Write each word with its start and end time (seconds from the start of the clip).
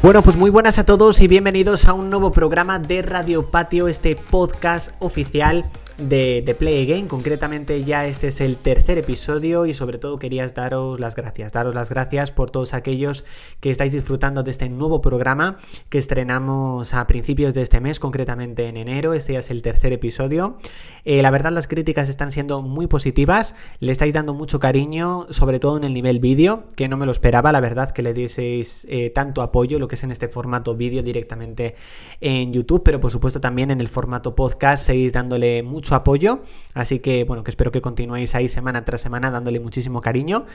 Bueno, 0.00 0.22
pues 0.22 0.36
muy 0.36 0.48
buenas 0.48 0.78
a 0.78 0.86
todos 0.86 1.20
y 1.20 1.26
bienvenidos 1.26 1.86
a 1.86 1.92
un 1.92 2.08
nuevo 2.08 2.30
programa 2.30 2.78
de 2.78 3.02
Radio 3.02 3.50
Patio, 3.50 3.88
este 3.88 4.14
podcast 4.14 4.92
oficial 5.00 5.64
de, 5.98 6.56
Play 6.58 6.84
Again. 6.84 7.08
Concretamente 7.08 7.84
ya 7.84 8.06
este 8.06 8.28
es 8.28 8.40
el 8.40 8.56
tercer 8.56 8.98
episodio 8.98 9.66
y 9.66 9.74
sobre 9.74 9.98
todo 9.98 10.18
querías 10.18 10.54
daros 10.54 11.00
las 11.00 11.16
gracias. 11.16 11.52
Daros 11.52 11.74
las 11.74 11.90
gracias 11.90 12.30
por 12.30 12.50
todos 12.50 12.74
aquellos 12.74 13.24
que 13.60 13.70
estáis 13.70 13.92
disfrutando 13.92 14.42
de 14.42 14.50
este 14.50 14.68
nuevo 14.68 15.00
programa 15.00 15.56
que 15.88 15.98
estrenamos 15.98 16.94
a 16.94 17.06
principios 17.06 17.54
de 17.54 17.62
este 17.62 17.80
mes, 17.80 17.98
concretamente 17.98 18.68
en 18.68 18.76
enero. 18.76 19.12
Este 19.12 19.32
ya 19.34 19.40
es 19.40 19.50
el 19.50 19.62
tercer 19.62 19.92
episodio. 19.92 20.56
Eh, 21.04 21.22
la 21.22 21.30
verdad 21.30 21.52
las 21.52 21.66
críticas 21.66 22.08
están 22.08 22.30
siendo 22.30 22.62
muy 22.62 22.86
positivas. 22.86 23.54
Le 23.80 23.92
estáis 23.92 24.14
dando 24.14 24.34
mucho 24.34 24.60
cariño, 24.60 25.26
sobre 25.30 25.58
todo 25.58 25.76
en 25.76 25.84
el 25.84 25.94
nivel 25.94 26.20
vídeo, 26.20 26.64
que 26.76 26.88
no 26.88 26.96
me 26.96 27.06
lo 27.06 27.12
esperaba, 27.12 27.52
la 27.52 27.60
verdad, 27.60 27.90
que 27.90 28.02
le 28.02 28.14
dieseis 28.14 28.86
eh, 28.88 29.10
tanto 29.10 29.42
apoyo, 29.42 29.78
lo 29.78 29.88
que 29.88 29.96
es 29.96 30.04
en 30.04 30.12
este 30.12 30.28
formato 30.28 30.76
vídeo 30.76 31.02
directamente 31.02 31.74
en 32.20 32.52
YouTube, 32.52 32.82
pero 32.84 33.00
por 33.00 33.10
supuesto 33.10 33.40
también 33.40 33.70
en 33.70 33.80
el 33.80 33.88
formato 33.88 34.34
podcast 34.34 34.84
seguís 34.84 35.12
dándole 35.12 35.62
mucho 35.62 35.87
apoyo. 35.94 36.42
Así 36.74 37.00
que 37.00 37.24
bueno, 37.24 37.44
que 37.44 37.50
espero 37.50 37.70
que 37.72 37.80
continuéis 37.80 38.34
ahí 38.34 38.48
semana 38.48 38.84
tras 38.84 39.00
semana 39.00 39.30
dándole 39.30 39.60
muchísimo 39.60 40.00
cariño 40.00 40.46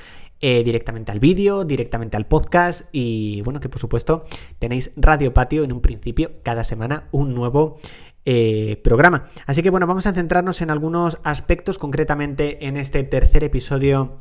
eh, 0.41 0.63
directamente 0.63 1.11
al 1.11 1.19
vídeo, 1.19 1.63
directamente 1.65 2.17
al 2.17 2.25
podcast 2.25 2.87
y 2.91 3.41
bueno, 3.41 3.59
que 3.59 3.69
por 3.69 3.79
supuesto 3.79 4.25
tenéis 4.59 4.91
Radio 4.95 5.33
Patio 5.33 5.63
en 5.63 5.71
un 5.71 5.81
principio 5.81 6.31
cada 6.43 6.63
semana 6.63 7.07
un 7.11 7.33
nuevo 7.33 7.77
eh, 8.25 8.79
programa. 8.83 9.25
Así 9.45 9.61
que 9.63 9.69
bueno, 9.69 9.85
vamos 9.85 10.05
a 10.07 10.13
centrarnos 10.13 10.61
en 10.61 10.69
algunos 10.69 11.19
aspectos, 11.23 11.77
concretamente 11.77 12.67
en 12.67 12.77
este 12.77 13.03
tercer 13.03 13.43
episodio 13.43 14.19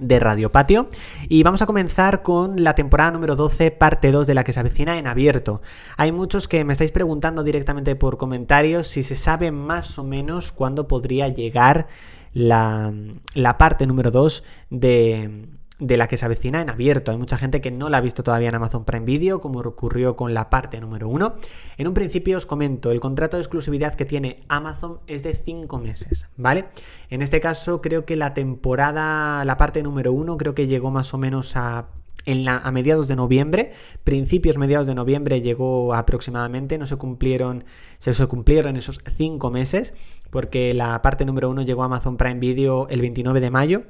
de 0.00 0.20
Radio 0.20 0.52
Patio 0.52 0.88
y 1.28 1.42
vamos 1.42 1.62
a 1.62 1.66
comenzar 1.66 2.22
con 2.22 2.62
la 2.62 2.74
temporada 2.74 3.10
número 3.10 3.36
12 3.36 3.70
parte 3.70 4.12
2 4.12 4.26
de 4.26 4.34
la 4.34 4.44
que 4.44 4.52
se 4.52 4.60
avecina 4.60 4.98
en 4.98 5.06
abierto. 5.06 5.62
Hay 5.96 6.12
muchos 6.12 6.48
que 6.48 6.64
me 6.64 6.72
estáis 6.72 6.90
preguntando 6.90 7.42
directamente 7.42 7.96
por 7.96 8.18
comentarios 8.18 8.86
si 8.86 9.02
se 9.02 9.16
sabe 9.16 9.50
más 9.50 9.98
o 9.98 10.04
menos 10.04 10.52
cuándo 10.52 10.88
podría 10.88 11.28
llegar 11.28 11.86
la, 12.32 12.92
la 13.34 13.58
parte 13.58 13.86
número 13.86 14.10
2 14.10 14.44
de, 14.70 15.46
de 15.82 15.96
la 15.96 16.06
que 16.06 16.16
se 16.16 16.24
avecina 16.24 16.62
en 16.62 16.70
abierto. 16.70 17.10
Hay 17.10 17.18
mucha 17.18 17.36
gente 17.36 17.60
que 17.60 17.72
no 17.72 17.90
la 17.90 17.98
ha 17.98 18.00
visto 18.00 18.22
todavía 18.22 18.48
en 18.48 18.54
Amazon 18.54 18.84
Prime 18.84 19.04
Video, 19.04 19.40
como 19.40 19.58
ocurrió 19.60 20.14
con 20.14 20.32
la 20.32 20.48
parte 20.48 20.80
número 20.80 21.08
1. 21.08 21.34
En 21.76 21.88
un 21.88 21.94
principio 21.94 22.36
os 22.36 22.46
comento, 22.46 22.92
el 22.92 23.00
contrato 23.00 23.36
de 23.36 23.42
exclusividad 23.42 23.94
que 23.94 24.04
tiene 24.04 24.36
Amazon 24.48 25.00
es 25.08 25.24
de 25.24 25.34
5 25.34 25.78
meses, 25.78 26.26
¿vale? 26.36 26.66
En 27.10 27.20
este 27.20 27.40
caso 27.40 27.80
creo 27.80 28.04
que 28.04 28.14
la 28.14 28.32
temporada, 28.32 29.44
la 29.44 29.56
parte 29.56 29.82
número 29.82 30.12
1 30.12 30.36
creo 30.36 30.54
que 30.54 30.68
llegó 30.68 30.92
más 30.92 31.12
o 31.14 31.18
menos 31.18 31.56
a 31.56 31.88
en 32.24 32.44
la, 32.44 32.58
a 32.58 32.70
mediados 32.70 33.08
de 33.08 33.16
noviembre, 33.16 33.72
principios 34.04 34.56
mediados 34.56 34.86
de 34.86 34.94
noviembre 34.94 35.40
llegó 35.40 35.92
aproximadamente, 35.92 36.78
no 36.78 36.86
se 36.86 36.94
cumplieron, 36.94 37.64
se, 37.98 38.14
se 38.14 38.26
cumplieron 38.28 38.76
esos 38.76 39.00
5 39.16 39.50
meses, 39.50 39.92
porque 40.30 40.72
la 40.72 41.02
parte 41.02 41.24
número 41.24 41.50
1 41.50 41.62
llegó 41.62 41.82
a 41.82 41.86
Amazon 41.86 42.16
Prime 42.16 42.38
Video 42.38 42.86
el 42.90 43.00
29 43.00 43.40
de 43.40 43.50
mayo, 43.50 43.82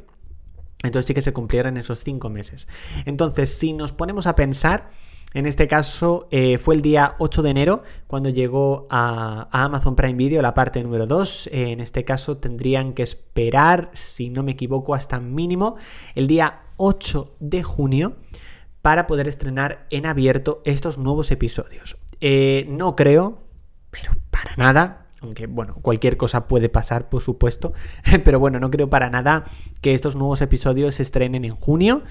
entonces 0.83 1.07
sí 1.07 1.15
que 1.15 1.23
se 1.23 1.33
cumplieron 1.33 1.77
esos 1.77 2.03
cinco 2.05 2.31
meses. 2.31 2.69
Entonces, 3.05 3.55
si 3.55 3.73
nos 3.73 3.93
ponemos 3.93 4.27
a 4.27 4.35
pensar, 4.35 4.91
en 5.35 5.47
este 5.47 5.67
caso 5.67 6.29
eh, 6.31 6.59
fue 6.59 6.75
el 6.75 6.83
día 6.83 7.15
8 7.19 7.43
de 7.43 7.51
enero 7.51 7.83
cuando 8.07 8.29
llegó 8.29 8.87
a, 8.91 9.49
Amazon 9.51 9.97
Prime 9.97 10.15
Video 10.15 10.43
la 10.43 10.55
parte 10.55 10.83
número 10.83 11.07
2. 11.07 11.51
en 11.53 11.81
este 11.81 12.05
caso 12.05 12.37
tendrían 12.37 12.93
que 12.93 13.03
esperar, 13.03 13.89
si 13.93 14.29
no 14.29 14.43
me 14.43 14.53
equivoco, 14.53 14.95
hasta 14.95 15.21
mínimo 15.21 15.77
el 16.15 16.27
día 16.27 16.61
8 16.77 17.37
de 17.41 17.63
junio 17.63 18.17
para 18.83 19.07
poder 19.07 19.29
estrenar 19.29 19.87
en 19.91 20.07
abierto 20.07 20.61
estos 20.65 20.99
nuevos 20.99 21.31
episodios. 21.31 21.97
Eh, 22.21 22.67
no 22.69 22.95
creo, 22.95 23.43
pero 23.91 24.13
para 24.31 24.55
nada, 24.57 25.02
aunque 25.23 25.47
bueno, 25.47 25.77
cualquier 25.83 26.17
cosa 26.17 26.49
puede 26.49 26.69
pasar, 26.69 27.09
por 27.09 27.23
supuesto, 27.23 27.73
pero 28.25 28.39
bueno, 28.39 28.61
no 28.61 28.71
creo 28.71 28.91
para 28.91 29.11
nada 29.11 29.45
que 29.81 29.95
estos 29.95 30.17
nuevos 30.17 30.43
episodios 30.43 30.97
se 30.97 31.03
estrenen 31.03 31.45
en 31.45 31.55
junio, 31.55 32.03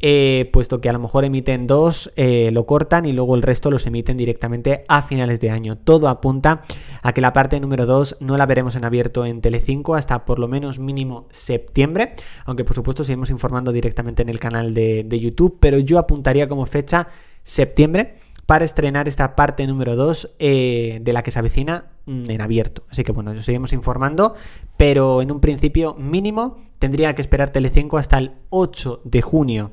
eh, 0.00 0.50
puesto 0.52 0.82
que 0.82 0.90
a 0.90 0.92
lo 0.92 0.98
mejor 0.98 1.24
emiten 1.24 1.66
dos, 1.66 2.12
eh, 2.16 2.50
lo 2.52 2.66
cortan 2.66 3.06
y 3.06 3.12
luego 3.12 3.34
el 3.34 3.40
resto 3.40 3.70
los 3.70 3.86
emiten 3.86 4.18
directamente 4.18 4.84
a 4.88 5.00
finales 5.00 5.40
de 5.40 5.50
año. 5.50 5.78
Todo 5.78 6.08
apunta 6.08 6.62
a 7.02 7.14
que 7.14 7.22
la 7.22 7.32
parte 7.32 7.58
número 7.60 7.86
2 7.86 8.18
no 8.20 8.36
la 8.36 8.44
veremos 8.44 8.76
en 8.76 8.84
abierto 8.84 9.24
en 9.24 9.40
Telecinco 9.40 9.94
hasta 9.94 10.26
por 10.26 10.38
lo 10.38 10.48
menos 10.48 10.78
mínimo 10.78 11.26
septiembre, 11.30 12.14
aunque 12.44 12.64
por 12.64 12.76
supuesto 12.76 13.04
seguimos 13.04 13.30
informando 13.30 13.72
directamente 13.72 14.20
en 14.20 14.28
el 14.28 14.38
canal 14.38 14.74
de, 14.74 15.06
YouTube, 15.16 15.56
pero 15.60 15.78
yo 15.78 15.98
apuntaría 15.98 16.46
como 16.46 16.66
fecha 16.66 17.08
septiembre 17.42 18.16
para 18.44 18.66
estrenar 18.66 19.08
esta 19.08 19.34
parte 19.34 19.66
número 19.66 19.96
2 19.96 20.36
eh, 20.38 20.98
de 21.00 21.12
la 21.14 21.22
que 21.22 21.30
se 21.30 21.38
avecina 21.38 21.95
en 22.06 22.40
abierto. 22.40 22.84
Así 22.90 23.04
que 23.04 23.12
bueno, 23.12 23.38
seguimos 23.40 23.72
informando, 23.72 24.34
pero 24.76 25.22
en 25.22 25.30
un 25.30 25.40
principio 25.40 25.94
mínimo 25.94 26.58
tendría 26.78 27.14
que 27.14 27.22
esperar 27.22 27.50
Telecinco 27.50 27.98
hasta 27.98 28.18
el 28.18 28.32
8 28.50 29.02
de 29.04 29.22
junio 29.22 29.72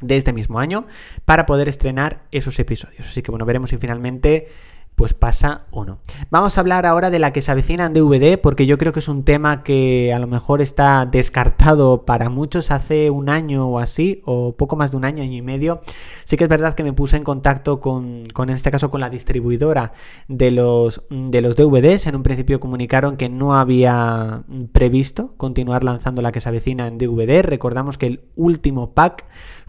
de 0.00 0.16
este 0.16 0.32
mismo 0.32 0.58
año 0.58 0.86
para 1.24 1.46
poder 1.46 1.68
estrenar 1.68 2.24
esos 2.32 2.58
episodios. 2.58 3.08
Así 3.08 3.22
que 3.22 3.30
bueno, 3.30 3.44
veremos 3.44 3.70
si 3.70 3.76
finalmente 3.76 4.48
pues 4.96 5.14
pasa 5.14 5.66
o 5.70 5.84
no. 5.84 5.98
Vamos 6.30 6.56
a 6.56 6.60
hablar 6.60 6.86
ahora 6.86 7.10
de 7.10 7.18
la 7.18 7.32
que 7.32 7.42
se 7.42 7.50
avecina 7.50 7.86
en 7.86 7.92
DVD, 7.92 8.38
porque 8.40 8.66
yo 8.66 8.78
creo 8.78 8.92
que 8.92 9.00
es 9.00 9.08
un 9.08 9.24
tema 9.24 9.62
que 9.62 10.12
a 10.12 10.18
lo 10.18 10.26
mejor 10.26 10.60
está 10.60 11.06
descartado 11.06 12.04
para 12.04 12.30
muchos 12.30 12.70
hace 12.70 13.10
un 13.10 13.28
año 13.28 13.68
o 13.68 13.78
así, 13.78 14.22
o 14.24 14.56
poco 14.56 14.76
más 14.76 14.92
de 14.92 14.96
un 14.96 15.04
año, 15.04 15.22
año 15.22 15.36
y 15.36 15.42
medio. 15.42 15.80
Sí 16.24 16.36
que 16.36 16.44
es 16.44 16.50
verdad 16.50 16.74
que 16.74 16.84
me 16.84 16.92
puse 16.92 17.16
en 17.16 17.24
contacto 17.24 17.80
con, 17.80 18.28
con 18.32 18.50
en 18.50 18.56
este 18.56 18.70
caso, 18.70 18.90
con 18.90 19.00
la 19.00 19.10
distribuidora 19.10 19.92
de 20.28 20.50
los, 20.50 21.02
de 21.10 21.40
los 21.40 21.56
DVDs. 21.56 22.06
En 22.06 22.16
un 22.16 22.22
principio 22.22 22.60
comunicaron 22.60 23.16
que 23.16 23.28
no 23.28 23.54
había 23.54 24.44
previsto 24.72 25.34
continuar 25.36 25.84
lanzando 25.84 26.22
la 26.22 26.32
que 26.32 26.40
se 26.40 26.48
avecina 26.48 26.86
en 26.86 26.98
DVD. 26.98 27.42
Recordamos 27.42 27.98
que 27.98 28.06
el 28.06 28.20
último 28.36 28.92
pack 28.94 29.24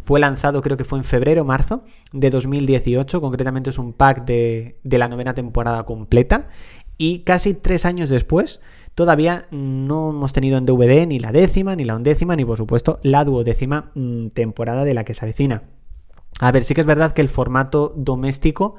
fue 0.06 0.20
lanzado 0.20 0.62
creo 0.62 0.78
que 0.78 0.84
fue 0.84 1.00
en 1.00 1.04
febrero 1.04 1.44
marzo 1.44 1.82
de 2.14 2.30
2018, 2.30 3.20
concretamente 3.22 3.72
es 3.72 3.80
un 3.80 3.92
pack 3.92 4.26
de, 4.26 4.78
la 4.84 5.08
novena 5.08 5.34
temporada 5.34 5.84
completa 5.84 6.48
y 6.98 7.20
casi 7.20 7.56
tres 7.56 7.86
años 7.86 8.10
después 8.10 8.62
todavía 8.94 9.48
no 9.50 10.12
hemos 10.12 10.32
tenido 10.32 10.60
en 10.60 10.66
DVD 10.66 11.08
ni 11.08 11.20
la 11.20 11.32
décima, 11.32 11.76
ni 11.76 11.86
la 11.86 11.96
undécima, 11.96 12.36
ni 12.36 12.46
por 12.46 12.58
supuesto 12.58 13.00
la 13.02 13.26
duodécima 13.26 13.92
mm, 13.96 14.28
temporada 14.28 14.86
de 14.86 14.94
la 14.94 15.04
que 15.04 15.16
se 15.16 15.26
avecina. 15.26 15.64
A 16.40 16.52
ver, 16.52 16.64
sí 16.64 16.76
que 16.76 16.82
es 16.82 16.88
verdad 16.88 17.14
que 17.14 17.22
el 17.22 17.30
formato 17.30 17.94
doméstico 17.96 18.76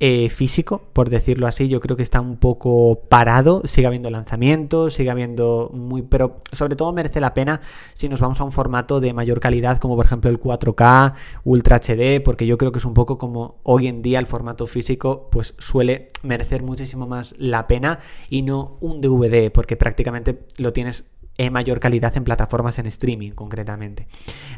eh, 0.00 0.28
físico, 0.30 0.82
por 0.92 1.10
decirlo 1.10 1.48
así, 1.48 1.68
yo 1.68 1.80
creo 1.80 1.96
que 1.96 2.04
está 2.04 2.20
un 2.20 2.36
poco 2.36 3.00
parado, 3.08 3.62
sigue 3.64 3.88
habiendo 3.88 4.10
lanzamientos, 4.10 4.94
sigue 4.94 5.10
habiendo 5.10 5.72
muy, 5.74 6.02
pero 6.02 6.38
sobre 6.52 6.76
todo 6.76 6.92
merece 6.92 7.20
la 7.20 7.34
pena 7.34 7.60
si 7.94 8.08
nos 8.08 8.20
vamos 8.20 8.40
a 8.40 8.44
un 8.44 8.52
formato 8.52 9.00
de 9.00 9.12
mayor 9.12 9.40
calidad, 9.40 9.78
como 9.78 9.96
por 9.96 10.06
ejemplo 10.06 10.30
el 10.30 10.40
4K, 10.40 11.14
Ultra 11.42 11.80
HD, 11.80 12.22
porque 12.22 12.46
yo 12.46 12.58
creo 12.58 12.70
que 12.70 12.78
es 12.78 12.84
un 12.84 12.94
poco 12.94 13.18
como 13.18 13.56
hoy 13.64 13.88
en 13.88 14.00
día 14.00 14.20
el 14.20 14.26
formato 14.26 14.68
físico, 14.68 15.28
pues 15.32 15.54
suele 15.58 16.08
merecer 16.22 16.62
muchísimo 16.62 17.08
más 17.08 17.34
la 17.36 17.66
pena 17.66 17.98
y 18.30 18.42
no 18.42 18.78
un 18.80 19.00
DVD, 19.00 19.50
porque 19.50 19.76
prácticamente 19.76 20.46
lo 20.58 20.72
tienes 20.72 21.06
en 21.38 21.52
mayor 21.52 21.80
calidad 21.80 22.16
en 22.16 22.22
plataformas 22.22 22.78
en 22.78 22.86
streaming 22.86 23.32
concretamente. 23.32 24.06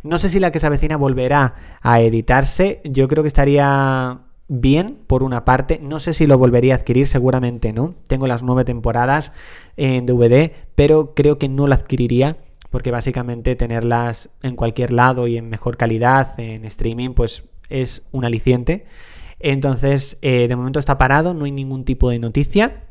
No 0.03 0.19
sé 0.19 0.29
si 0.29 0.39
la 0.39 0.51
que 0.51 0.61
se 0.61 0.67
avecina 0.67 0.97
volverá 0.97 1.55
a 1.81 2.01
editarse, 2.03 2.83
yo 2.85 3.09
creo 3.09 3.23
que 3.23 3.29
estaría 3.29 4.21
bien, 4.51 4.99
por 5.07 5.23
una 5.23 5.45
parte. 5.45 5.79
No 5.81 6.01
sé 6.01 6.13
si 6.13 6.27
lo 6.27 6.37
volvería 6.37 6.75
a 6.75 6.77
adquirir, 6.77 7.07
seguramente 7.07 7.73
no. 7.73 7.95
Tengo 8.09 8.27
las 8.27 8.43
nueve 8.43 8.65
temporadas 8.65 9.33
en 9.77 10.07
DVD, 10.07 10.53
pero 10.75 11.15
creo 11.15 11.39
que 11.39 11.49
no 11.49 11.69
lo 11.69 11.75
adquiriría 11.75 12.37
porque 12.69 12.91
básicamente 12.91 13.57
tenerlas 13.57 14.31
en 14.43 14.57
cualquier 14.57 14.93
lado 14.93 15.27
y 15.27 15.37
en 15.37 15.49
mejor 15.49 15.77
calidad 15.77 16.39
en 16.39 16.65
streaming, 16.65 17.11
pues 17.11 17.45
es 17.69 18.03
un 18.11 18.25
aliciente. 18.25 18.87
Entonces, 19.39 20.19
eh, 20.21 20.49
de 20.49 20.57
momento 20.57 20.81
está 20.81 20.99
parado, 20.99 21.33
no 21.33 21.45
hay 21.45 21.53
ningún 21.53 21.85
tipo 21.85 22.11
de 22.11 22.19
noticia. 22.19 22.85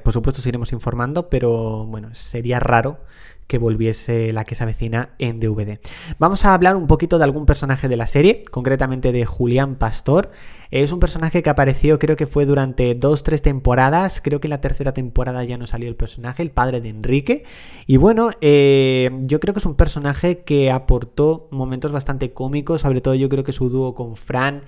Por 0.00 0.12
supuesto 0.12 0.40
seguiremos 0.40 0.72
informando, 0.72 1.28
pero 1.28 1.86
bueno, 1.86 2.14
sería 2.14 2.60
raro 2.60 3.00
que 3.46 3.58
volviese 3.58 4.32
la 4.32 4.44
que 4.44 4.54
se 4.54 4.62
avecina 4.62 5.10
en 5.18 5.38
DVD. 5.38 5.78
Vamos 6.18 6.44
a 6.44 6.54
hablar 6.54 6.74
un 6.76 6.86
poquito 6.86 7.18
de 7.18 7.24
algún 7.24 7.44
personaje 7.44 7.88
de 7.88 7.96
la 7.96 8.06
serie, 8.06 8.42
concretamente 8.50 9.12
de 9.12 9.26
Julián 9.26 9.74
Pastor. 9.76 10.30
Es 10.70 10.90
un 10.90 11.00
personaje 11.00 11.42
que 11.42 11.50
apareció, 11.50 11.98
creo 11.98 12.16
que 12.16 12.26
fue 12.26 12.46
durante 12.46 12.94
dos, 12.94 13.24
tres 13.24 13.42
temporadas. 13.42 14.22
Creo 14.22 14.40
que 14.40 14.46
en 14.46 14.52
la 14.52 14.62
tercera 14.62 14.94
temporada 14.94 15.44
ya 15.44 15.58
no 15.58 15.66
salió 15.66 15.88
el 15.88 15.96
personaje, 15.96 16.42
el 16.42 16.50
padre 16.50 16.80
de 16.80 16.88
Enrique. 16.88 17.44
Y 17.86 17.98
bueno, 17.98 18.30
eh, 18.40 19.10
yo 19.20 19.38
creo 19.38 19.52
que 19.52 19.60
es 19.60 19.66
un 19.66 19.76
personaje 19.76 20.44
que 20.44 20.70
aportó 20.70 21.48
momentos 21.50 21.92
bastante 21.92 22.32
cómicos, 22.32 22.80
sobre 22.80 23.02
todo 23.02 23.14
yo 23.14 23.28
creo 23.28 23.44
que 23.44 23.52
su 23.52 23.68
dúo 23.68 23.94
con 23.94 24.16
Fran. 24.16 24.62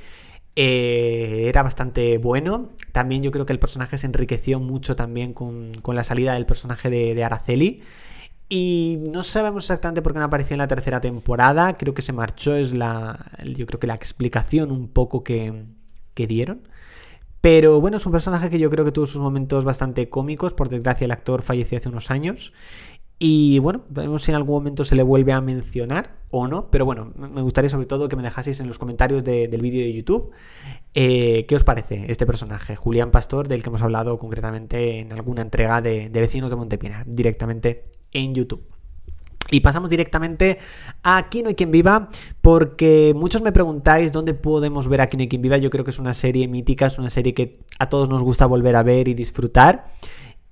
Eh, 0.56 1.44
era 1.48 1.62
bastante 1.62 2.18
bueno. 2.18 2.72
También 2.92 3.22
yo 3.22 3.30
creo 3.30 3.46
que 3.46 3.52
el 3.52 3.58
personaje 3.58 3.98
se 3.98 4.06
enriqueció 4.06 4.60
mucho 4.60 4.96
también 4.96 5.32
con, 5.32 5.72
la 5.86 6.04
salida 6.04 6.34
del 6.34 6.46
personaje 6.46 6.90
de, 6.90 7.14
de 7.14 7.24
Araceli. 7.24 7.82
Y 8.48 8.98
no 9.10 9.22
sabemos 9.22 9.64
exactamente 9.64 10.02
por 10.02 10.12
qué 10.12 10.18
no 10.18 10.26
apareció 10.26 10.54
en 10.54 10.58
la 10.58 10.68
tercera 10.68 11.00
temporada. 11.00 11.76
Creo 11.76 11.94
que 11.94 12.02
se 12.02 12.12
marchó, 12.12 12.54
es 12.54 12.72
la. 12.72 13.26
Yo 13.44 13.66
creo 13.66 13.80
que 13.80 13.86
la 13.86 13.94
explicación 13.94 14.70
un 14.70 14.88
poco 14.88 15.24
que, 15.24 15.64
que 16.14 16.26
dieron. 16.26 16.68
Pero 17.40 17.80
bueno, 17.80 17.98
es 17.98 18.06
un 18.06 18.12
personaje 18.12 18.50
que 18.50 18.58
yo 18.58 18.70
creo 18.70 18.84
que 18.84 18.92
tuvo 18.92 19.06
sus 19.06 19.20
momentos 19.20 19.64
bastante 19.64 20.08
cómicos. 20.08 20.54
Por 20.54 20.68
desgracia, 20.68 21.04
el 21.04 21.10
actor 21.10 21.42
falleció 21.42 21.78
hace 21.78 21.88
unos 21.88 22.10
años. 22.10 22.52
Y 23.26 23.58
bueno, 23.58 23.86
veremos 23.88 24.22
si 24.22 24.32
en 24.32 24.34
algún 24.34 24.54
momento 24.54 24.84
se 24.84 24.94
le 24.94 25.02
vuelve 25.02 25.32
a 25.32 25.40
mencionar 25.40 26.18
o 26.30 26.46
no. 26.46 26.70
Pero 26.70 26.84
bueno, 26.84 27.10
me 27.16 27.40
gustaría 27.40 27.70
sobre 27.70 27.86
todo 27.86 28.06
que 28.06 28.16
me 28.16 28.22
dejaseis 28.22 28.60
en 28.60 28.68
los 28.68 28.78
comentarios 28.78 29.24
del 29.24 29.62
vídeo 29.62 29.82
de 29.82 29.94
YouTube 29.94 30.30
eh, 30.92 31.46
qué 31.48 31.56
os 31.56 31.64
parece 31.64 32.04
este 32.08 32.26
personaje, 32.26 32.76
Julián 32.76 33.10
Pastor, 33.10 33.48
del 33.48 33.62
que 33.62 33.70
hemos 33.70 33.80
hablado 33.80 34.18
concretamente 34.18 34.98
en 34.98 35.10
alguna 35.10 35.40
entrega 35.40 35.80
de, 35.80 36.10
Vecinos 36.10 36.50
de 36.50 36.56
Montepina, 36.56 37.02
directamente 37.06 37.86
en 38.12 38.34
YouTube. 38.34 38.62
Y 39.50 39.60
pasamos 39.60 39.88
directamente 39.88 40.58
a 41.02 41.16
Aquí 41.16 41.42
no 41.42 41.54
quien 41.54 41.70
viva, 41.70 42.10
porque 42.42 43.14
muchos 43.16 43.40
me 43.40 43.52
preguntáis 43.52 44.12
dónde 44.12 44.34
podemos 44.34 44.86
ver 44.86 45.00
Aquí 45.00 45.16
no 45.16 45.22
hay 45.22 45.28
quien 45.28 45.40
viva. 45.40 45.56
Yo 45.56 45.70
creo 45.70 45.82
que 45.82 45.92
es 45.92 45.98
una 45.98 46.12
serie 46.12 46.46
mítica, 46.46 46.88
es 46.88 46.98
una 46.98 47.08
serie 47.08 47.32
que 47.32 47.60
a 47.78 47.88
todos 47.88 48.10
nos 48.10 48.22
gusta 48.22 48.44
volver 48.44 48.76
a 48.76 48.82
ver 48.82 49.08
y 49.08 49.14
disfrutar. 49.14 49.86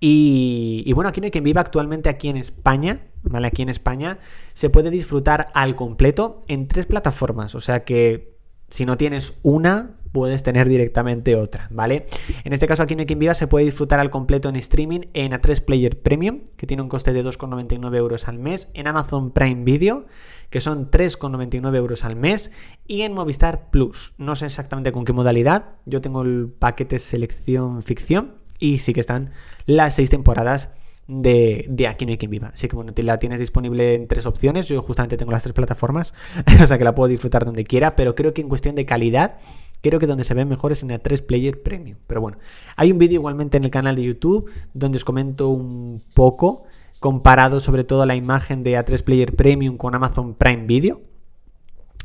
Y, 0.05 0.93
bueno, 0.95 1.11
aquí 1.11 1.21
no 1.21 1.27
hay 1.27 1.31
quien 1.31 1.45
viva 1.45 1.61
actualmente 1.61 2.09
aquí 2.09 2.29
en 2.29 2.37
España, 2.37 3.07
¿vale? 3.23 3.47
Aquí 3.47 3.63
en 3.63 3.69
España 3.69 4.19
se 4.53 4.69
puede 4.69 4.91
disfrutar 4.91 5.51
al 5.55 5.77
completo 5.77 6.43
en 6.49 6.67
tres 6.67 6.87
plataformas. 6.87 7.55
O 7.55 7.61
sea 7.61 7.85
que 7.85 8.37
si 8.69 8.85
no 8.85 8.97
tienes 8.97 9.39
una, 9.43 10.01
puedes 10.11 10.43
tener 10.43 10.69
directamente 10.69 11.37
otra, 11.37 11.69
¿vale? 11.71 12.07
En 12.43 12.53
este 12.53 12.67
caso 12.67 12.83
aquí 12.83 12.97
no 12.97 13.03
hay 13.03 13.07
quien 13.07 13.21
viva, 13.21 13.35
se 13.35 13.47
puede 13.47 13.65
disfrutar 13.65 14.01
al 14.01 14.11
completo 14.11 14.49
en 14.49 14.57
streaming 14.57 15.03
en 15.15 15.31
A3 15.31 15.65
Player 15.65 16.03
Premium, 16.03 16.41
que 16.57 16.67
tiene 16.67 16.83
un 16.83 16.89
coste 16.89 17.13
de 17.13 17.25
2,99 17.25 17.97
euros 17.97 18.27
al 18.27 18.41
mes, 18.41 18.71
en 18.75 18.89
Amazon 18.89 19.31
Prime 19.31 19.63
Video, 19.63 20.07
que 20.51 20.61
son 20.61 20.91
3,99 20.91 21.77
euros 21.77 22.05
al 22.05 22.17
mes, 22.17 22.51
y 22.89 23.03
en 23.03 23.13
Movistar 23.13 23.71
Plus. 23.71 24.15
No 24.19 24.35
sé 24.35 24.47
exactamente 24.47 24.91
con 24.91 25.05
qué 25.05 25.13
modalidad, 25.13 25.77
yo 25.87 26.01
tengo 26.01 26.23
el 26.23 26.53
paquete 26.59 26.99
selección 26.99 27.85
ficción, 27.85 28.42
y 28.63 28.79
sí 28.79 28.93
que 28.93 29.01
están 29.01 29.33
las 29.67 29.95
seis 29.97 30.09
temporadas 30.09 30.71
de, 31.09 31.67
de, 31.69 31.89
Aquí 31.89 32.07
no 32.07 32.13
hay 32.13 32.19
quien 32.19 32.31
viva. 32.31 32.49
Así 32.55 32.69
que 32.69 32.77
bueno, 32.77 32.93
la 32.97 33.19
tienes 33.19 33.41
disponible 33.41 33.95
en 33.95 34.07
tres 34.07 34.25
opciones. 34.25 34.69
Yo 34.69 34.81
justamente 34.83 35.17
tengo 35.17 35.33
las 35.33 35.43
tres 35.43 35.53
plataformas, 35.53 36.15
o 36.63 36.67
sea 36.67 36.79
que 36.79 36.85
la 36.85 36.95
puedo 36.95 37.09
disfrutar 37.09 37.45
donde 37.45 37.65
quiera, 37.65 37.97
pero 37.97 38.15
creo 38.15 38.33
que 38.33 38.41
en 38.41 38.49
cuestión 38.49 38.75
de 38.75 38.87
calidad 38.87 39.39
Creo 39.83 39.99
que 39.99 40.07
donde 40.07 40.23
se 40.23 40.33
ven 40.35 40.49
mejor 40.49 40.71
es 40.71 40.85
en 40.85 40.93
el 40.93 41.01
3 41.01 41.23
Player 41.23 41.61
Premium. 41.61 41.99
Pero 42.07 42.21
bueno, 42.21 42.39
hay 42.77 42.93
un 42.93 42.99
vídeo 42.99 43.17
igualmente 43.17 43.57
en 43.57 43.65
el 43.65 43.71
canal 43.73 43.97
de 43.97 44.05
YouTube 44.05 44.49
donde 44.73 44.97
os 44.97 45.05
comento 45.05 45.49
un 45.49 46.05
poco 46.15 46.63
comparado 47.01 47.59
sobre 47.59 47.83
todo 47.83 48.07
la 48.07 48.15
imagen 48.15 48.63
de 48.63 48.79
A3 48.79 49.03
Player 49.03 49.35
Premium 49.35 49.77
con 49.77 49.97
Amazon 49.97 50.35
Prime 50.35 50.67
Video. 50.67 51.01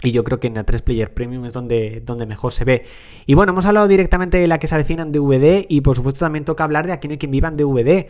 Y 0.04 0.12
yo 0.12 0.24
creo 0.24 0.40
que 0.40 0.48
en 0.48 0.56
A3 0.56 0.84
Player 0.84 1.12
Premium 1.12 1.46
es 1.46 1.54
donde, 1.54 2.02
donde 2.06 2.28
mejor 2.28 2.54
se 2.54 2.66
ve. 2.66 2.86
Y 3.26 3.34
bueno, 3.34 3.54
hemos 3.54 3.66
hablado 3.66 3.88
directamente 3.88 4.38
de 4.38 4.48
la 4.48 4.60
que 4.60 4.68
se 4.68 4.76
avecina 4.76 5.02
en 5.02 5.12
DVD 5.12 5.66
y 5.68 5.82
por 5.82 5.96
supuesto 5.96 6.20
también 6.20 6.46
toca 6.46 6.64
hablar 6.64 6.86
de 6.86 6.94
Aquí 6.94 7.08
no 7.08 7.14
hay 7.14 7.18
quien 7.18 7.32
viva 7.32 7.48
en 7.48 7.58
DVD. 7.58 8.08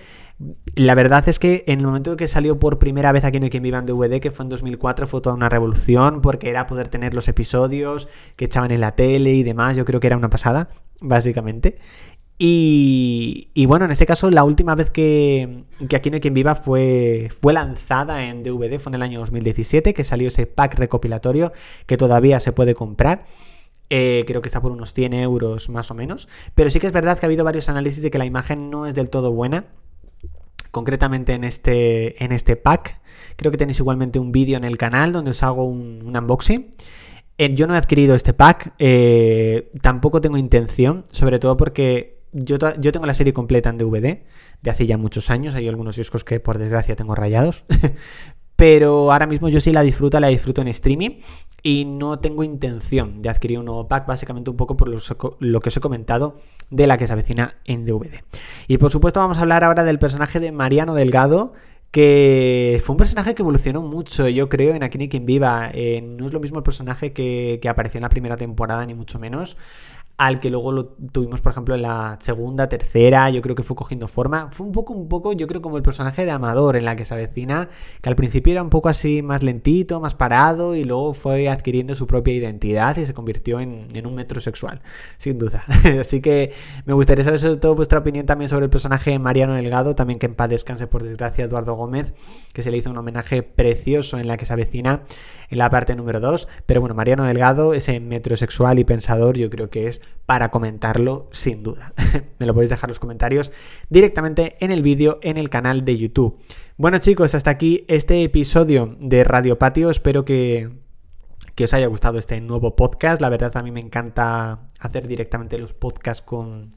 La 0.76 0.96
verdad 0.96 1.28
es 1.30 1.40
que 1.40 1.64
en 1.68 1.80
el 1.80 1.86
momento 1.86 2.12
en 2.12 2.18
que 2.18 2.28
salió 2.28 2.60
por 2.60 2.78
primera 2.78 3.12
vez 3.12 3.24
Aquí 3.24 3.40
no 3.40 3.46
hay 3.46 3.50
quien 3.50 3.64
viva 3.64 3.80
en 3.80 3.86
DVD, 3.86 4.20
que 4.20 4.32
fue 4.32 4.44
en 4.44 4.50
2004, 4.50 5.08
fue 5.08 5.22
toda 5.22 5.36
una 5.36 5.48
revolución 5.48 6.22
porque 6.22 6.50
era 6.50 6.68
poder 6.68 6.90
tener 6.90 7.14
los 7.14 7.30
episodios 7.30 8.10
que 8.36 8.46
echaban 8.46 8.72
en 8.72 8.82
la 8.82 8.96
tele 8.96 9.34
y 9.34 9.44
demás. 9.44 9.78
Yo 9.78 9.86
creo 9.86 10.02
que 10.02 10.08
era 10.08 10.18
una 10.18 10.30
pasada, 10.30 10.70
básicamente. 11.00 11.78
Y, 12.40 13.66
bueno, 13.68 13.86
en 13.86 13.92
este 13.92 14.06
caso, 14.06 14.30
la 14.30 14.44
última 14.44 14.76
vez 14.76 14.92
que, 14.92 15.64
Aquí 15.96 16.10
no 16.12 16.16
hay 16.16 16.22
quien 16.22 16.36
viva 16.36 16.54
fue, 16.54 17.30
fue 17.42 17.54
lanzada 17.54 18.26
en 18.30 18.44
DVD, 18.44 18.80
fue 18.80 18.92
en 18.92 18.96
el 18.96 19.02
año 19.02 19.20
2017, 19.20 19.94
que 19.94 20.04
salió 20.04 20.28
ese 20.28 20.46
pack 20.46 20.76
recopilatorio 20.76 21.52
que 21.88 21.98
todavía 21.98 22.40
se 22.40 22.52
puede 22.52 22.76
comprar. 22.76 23.26
Eh, 23.90 24.26
creo 24.28 24.42
que 24.42 24.50
está 24.50 24.62
por 24.62 24.72
unos 24.72 24.94
100 24.94 25.14
euros 25.14 25.70
más 25.70 25.90
o 25.92 25.94
menos. 25.96 26.28
Pero 26.54 26.70
sí 26.70 26.80
que 26.80 26.88
es 26.88 26.94
verdad 26.94 27.18
que 27.18 27.26
ha 27.26 27.28
habido 27.28 27.44
varios 27.44 27.70
análisis 27.70 28.04
de 28.04 28.12
que 28.12 28.18
la 28.18 28.26
imagen 28.26 28.70
no 28.70 28.86
es 28.86 28.94
del 28.94 29.10
todo 29.10 29.32
buena. 29.32 29.66
Concretamente 30.72 31.34
en 31.34 31.44
este, 31.44 32.24
en 32.24 32.32
este 32.32 32.56
pack. 32.56 33.02
Creo 33.36 33.52
que 33.52 33.58
tenéis 33.58 33.80
igualmente 33.80 34.20
un 34.20 34.32
vídeo 34.32 34.58
en 34.58 34.64
el 34.64 34.78
canal 34.78 35.12
donde 35.12 35.32
os 35.32 35.42
hago 35.42 35.64
un, 35.64 36.16
unboxing. 36.16 36.70
Eh, 37.40 37.54
yo 37.56 37.66
no 37.66 37.76
he 37.76 37.78
adquirido 37.78 38.14
este 38.14 38.34
pack. 38.34 38.74
Eh, 38.78 39.72
tampoco 39.82 40.22
tengo 40.22 40.38
intención. 40.38 41.06
Sobre 41.12 41.40
todo 41.40 41.56
porque 41.58 42.17
yo, 42.32 42.60
tengo 42.60 43.06
la 43.06 43.14
serie 43.14 43.34
completa 43.34 43.70
en 43.70 43.78
DVD 43.78 44.24
de 44.62 44.70
hace 44.70 44.86
ya 44.86 44.98
muchos 44.98 45.30
años. 45.30 45.56
Hay 45.56 45.68
algunos 45.68 45.96
discos 45.96 46.24
que 46.24 46.40
por 46.40 46.58
desgracia 46.58 46.96
tengo 46.96 47.16
rayados. 47.16 47.64
Pero 48.56 49.12
ahora 49.12 49.28
mismo 49.28 49.50
yo 49.50 49.60
sí 49.60 49.72
la 49.72 49.84
disfruto, 49.84 50.20
la 50.20 50.30
disfruto 50.30 50.62
en 50.62 50.68
streaming 50.70 51.20
y 51.62 51.86
no 51.86 52.20
tengo 52.20 52.44
intención 52.44 53.22
de 53.22 53.30
adquirir 53.30 53.60
un 53.60 53.66
nuevo 53.66 53.88
pack, 53.88 54.08
básicamente 54.08 54.50
un 54.50 54.58
poco 54.58 54.76
por 54.76 54.90
lo, 54.90 55.60
que 55.60 55.70
os 55.70 55.78
he 55.78 55.80
comentado 55.80 56.40
de 56.72 56.88
la 56.88 56.98
que 56.98 57.06
se 57.06 57.14
avecina 57.14 57.58
en 57.66 57.86
DVD. 57.86 58.22
Y 58.68 58.80
por 58.80 58.92
supuesto 58.92 59.20
vamos 59.20 59.38
a 59.38 59.42
hablar 59.42 59.64
ahora 59.64 59.84
del 59.84 60.00
personaje 60.00 60.40
de 60.40 60.52
Mariano 60.52 60.96
Delgado, 60.96 61.54
que 61.92 62.82
fue 62.84 62.94
un 62.94 62.98
personaje 62.98 63.36
que 63.36 63.44
evolucionó 63.44 63.82
mucho, 63.84 64.28
yo 64.28 64.50
creo, 64.50 64.74
en 64.74 64.82
Aquí 64.82 65.08
quien 65.08 65.28
viva. 65.28 65.70
Eh, 65.74 66.02
no 66.02 66.26
es 66.26 66.34
lo 66.34 66.40
mismo 66.40 66.58
el 66.58 66.64
personaje 66.64 67.14
que, 67.14 67.60
que, 67.62 67.70
apareció 67.70 68.00
en 68.00 68.04
la 68.04 68.10
primera 68.10 68.38
temporada, 68.38 68.86
ni 68.88 68.96
mucho 68.96 69.20
menos 69.20 69.56
al 70.18 70.40
que 70.40 70.50
luego 70.50 70.72
lo 70.72 70.86
tuvimos, 70.88 71.42
por 71.42 71.52
ejemplo, 71.52 71.76
en 71.76 71.84
la 71.84 72.18
segunda, 72.20 72.68
tercera, 72.68 73.30
yo 73.30 73.44
creo 73.44 73.56
que 73.56 73.62
fue 73.62 73.76
cogiendo 73.76 74.08
forma. 74.08 74.50
Fue 74.52 74.66
un 74.66 74.72
poco, 74.72 74.94
un 74.94 75.08
poco, 75.08 75.34
yo 75.34 75.46
creo, 75.46 75.62
como 75.62 75.78
el 75.78 75.84
personaje 75.84 76.26
de 76.26 76.32
Amador 76.32 76.76
en 76.76 76.86
la 76.86 76.96
que 76.96 77.06
se 77.06 77.14
avecina, 77.14 77.70
que 78.02 78.10
al 78.10 78.16
principio 78.16 78.52
era 78.52 78.64
un 78.64 78.72
poco 78.72 78.90
así 78.90 79.22
más 79.22 79.44
lentito, 79.44 80.00
más 80.00 80.16
parado, 80.16 80.76
y 80.76 80.86
luego 80.86 81.14
fue 81.14 81.50
adquiriendo 81.50 81.94
su 81.94 82.08
propia 82.08 82.34
identidad 82.34 82.98
y 82.98 83.06
se 83.06 83.14
convirtió 83.14 83.60
en, 83.60 84.08
un 84.08 84.16
metrosexual, 84.16 84.82
sin 85.20 85.38
duda. 85.38 85.64
así 86.00 86.20
que 86.20 86.52
me 86.86 86.94
gustaría 86.94 87.24
saber 87.24 87.40
sobre 87.40 87.58
todo 87.58 87.76
vuestra 87.76 88.00
opinión 88.00 88.26
también 88.26 88.50
sobre 88.50 88.66
el 88.66 88.72
personaje 88.72 89.12
de 89.12 89.20
Mariano 89.20 89.54
Delgado, 89.54 89.94
también 89.94 90.18
que 90.18 90.26
en 90.26 90.34
paz 90.34 90.50
descanse 90.50 90.88
por 90.88 91.04
desgracia 91.04 91.46
Eduardo 91.46 91.76
Gómez, 91.76 92.16
que 92.54 92.64
se 92.64 92.72
le 92.72 92.78
hizo 92.78 92.90
un 92.90 92.98
homenaje 92.98 93.44
precioso 93.44 94.18
en 94.18 94.28
la 94.28 94.38
que 94.38 94.46
se 94.46 94.54
avecina 94.54 95.02
en 95.50 95.60
la 95.60 95.70
parte 95.70 95.96
número 95.96 96.20
2. 96.20 96.48
Pero 96.66 96.80
bueno, 96.80 96.96
Mariano 96.96 97.24
Delgado, 97.24 97.76
ese 97.76 98.00
metrosexual 98.00 98.80
y 98.80 98.84
pensador, 98.84 99.38
yo 99.38 99.52
creo 99.52 99.70
que 99.70 99.88
es 99.88 100.02
para 100.26 100.52
comentarlo 100.52 101.30
sin 101.32 101.64
duda. 101.64 101.94
Me 102.40 102.46
lo 102.46 102.54
podéis 102.54 102.70
dejar 102.70 102.90
en 102.90 102.92
los 102.92 103.00
comentarios 103.00 103.52
directamente 103.90 104.58
en 104.60 104.72
el 104.72 104.82
vídeo 104.82 105.20
en 105.22 105.38
el 105.38 105.50
canal 105.50 105.86
de 105.86 105.98
YouTube. 105.98 106.38
Bueno 106.78 106.98
chicos, 106.98 107.34
hasta 107.34 107.52
aquí 107.52 107.86
este 107.88 108.24
episodio 108.24 108.98
de 109.00 109.24
Radio 109.24 109.58
Patio. 109.58 109.90
Espero 109.90 110.26
que, 110.26 110.70
que 111.56 111.64
os 111.64 111.74
haya 111.74 111.88
gustado 111.88 112.18
este 112.18 112.40
nuevo 112.42 112.76
podcast. 112.76 113.22
La 113.22 113.30
verdad 113.30 113.56
a 113.56 113.64
mí 113.64 113.72
me 113.72 113.80
encanta 113.80 114.68
hacer 114.80 115.08
directamente 115.08 115.58
los 115.58 115.74
podcasts 115.74 116.22
con 116.22 116.74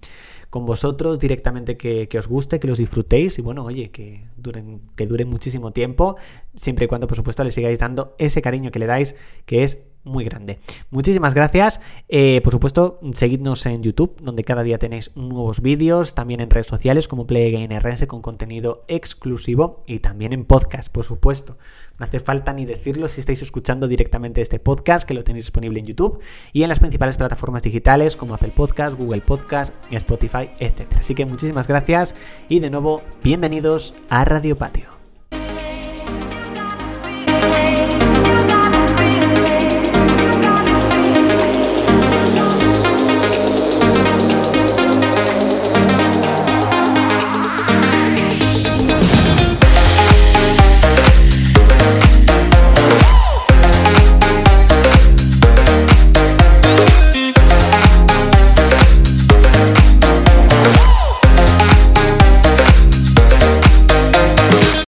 con 0.50 0.66
vosotros 0.66 1.20
directamente 1.20 1.76
que, 1.76 2.08
os 2.18 2.26
guste, 2.26 2.58
que 2.58 2.66
los 2.66 2.78
disfrutéis 2.78 3.38
y 3.38 3.42
bueno, 3.42 3.64
oye, 3.64 3.92
que 3.92 4.26
duren, 4.36 4.82
que 4.96 5.06
duren 5.06 5.28
muchísimo 5.30 5.72
tiempo, 5.72 6.16
siempre 6.56 6.84
y 6.84 6.88
cuando 6.88 7.06
por 7.06 7.16
supuesto 7.16 7.44
le 7.44 7.52
sigáis 7.52 7.78
dando 7.78 8.16
ese 8.18 8.42
cariño 8.42 8.72
que 8.72 8.80
le 8.80 8.86
dais, 8.86 9.14
que 9.46 9.62
es 9.62 9.78
muy 10.04 10.24
grande. 10.24 10.58
Muchísimas 10.90 11.34
gracias. 11.34 11.80
Eh, 12.08 12.40
por 12.42 12.52
supuesto, 12.52 13.00
seguidnos 13.14 13.64
en 13.66 13.82
YouTube, 13.82 14.16
donde 14.20 14.44
cada 14.44 14.62
día 14.62 14.78
tenéis 14.78 15.10
nuevos 15.14 15.60
vídeos, 15.60 16.14
también 16.14 16.40
en 16.40 16.50
redes 16.50 16.66
sociales 16.66 17.08
como 17.08 17.26
PlayGameRS 17.26 18.06
con 18.06 18.22
contenido 18.22 18.84
exclusivo 18.88 19.82
y 19.86 20.00
también 20.00 20.32
en 20.32 20.44
podcast, 20.44 20.90
por 20.90 21.04
supuesto. 21.04 21.58
No 21.98 22.06
hace 22.06 22.20
falta 22.20 22.52
ni 22.52 22.64
decirlo 22.64 23.08
si 23.08 23.20
estáis 23.20 23.42
escuchando 23.42 23.86
directamente 23.88 24.40
este 24.40 24.58
podcast, 24.58 25.06
que 25.06 25.14
lo 25.14 25.24
tenéis 25.24 25.44
disponible 25.44 25.80
en 25.80 25.86
YouTube 25.86 26.20
y 26.52 26.62
en 26.62 26.70
las 26.70 26.80
principales 26.80 27.16
plataformas 27.16 27.62
digitales 27.62 28.16
como 28.16 28.34
Apple 28.34 28.52
Podcast, 28.56 28.96
Google 28.96 29.20
Podcast, 29.20 29.74
Spotify, 29.90 30.50
etc. 30.58 30.86
Así 30.98 31.14
que 31.14 31.26
muchísimas 31.26 31.68
gracias 31.68 32.14
y 32.48 32.60
de 32.60 32.70
nuevo, 32.70 33.02
bienvenidos 33.22 33.94
a 34.08 34.24
Radio 34.24 34.56
Patio. 34.56 34.99